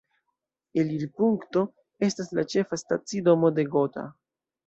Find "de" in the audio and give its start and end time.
3.59-3.67